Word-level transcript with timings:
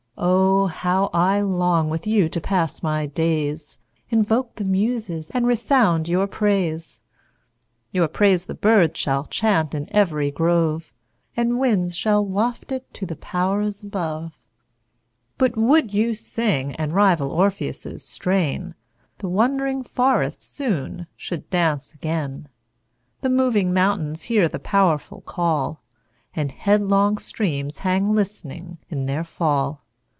Oh! 0.23 0.67
How 0.67 1.09
I 1.13 1.41
long 1.41 1.89
with 1.89 2.05
you 2.05 2.29
to 2.29 2.39
pass 2.39 2.83
my 2.83 3.07
days, 3.07 3.79
Invoke 4.11 4.55
the 4.55 4.63
muses, 4.63 5.31
and 5.33 5.47
resound 5.47 6.07
your 6.07 6.27
praise; 6.27 7.01
Your 7.91 8.07
praise 8.07 8.45
the 8.45 8.53
birds 8.53 8.99
shall 8.99 9.25
chant 9.25 9.73
in 9.73 9.87
ev'ry 9.95 10.29
grove, 10.29 10.93
And 11.35 11.59
winds 11.59 11.95
shall 11.95 12.23
waft 12.23 12.71
it 12.71 12.91
to 12.93 13.07
the 13.07 13.15
pow'rs 13.15 13.81
above. 13.83 14.37
But 15.39 15.57
wou'd 15.57 15.91
you 15.91 16.13
sing, 16.13 16.75
and 16.75 16.91
rival 16.91 17.31
Orpheus' 17.31 18.05
strain, 18.05 18.75
The 19.17 19.27
wond'ring 19.29 19.81
forests 19.81 20.45
soon 20.45 21.07
shou'd 21.15 21.49
dance 21.49 21.95
again, 21.95 22.47
The 23.21 23.29
moving 23.29 23.73
mountains 23.73 24.23
hear 24.23 24.47
the 24.47 24.59
pow'rful 24.59 25.21
call, 25.21 25.81
And 26.35 26.51
headlong 26.51 27.17
streams 27.17 27.79
hang 27.79 28.13
list'ning 28.13 28.77
in 28.87 29.07
their 29.07 29.23
fall! 29.23 29.81